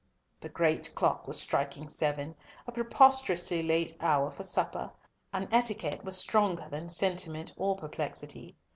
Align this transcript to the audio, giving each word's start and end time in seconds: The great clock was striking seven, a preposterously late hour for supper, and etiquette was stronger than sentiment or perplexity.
The 0.39 0.49
great 0.49 0.95
clock 0.95 1.27
was 1.27 1.39
striking 1.39 1.87
seven, 1.87 2.33
a 2.65 2.71
preposterously 2.71 3.61
late 3.61 3.95
hour 3.99 4.31
for 4.31 4.43
supper, 4.43 4.91
and 5.31 5.47
etiquette 5.51 6.03
was 6.03 6.17
stronger 6.17 6.67
than 6.71 6.89
sentiment 6.89 7.53
or 7.55 7.75
perplexity. 7.75 8.55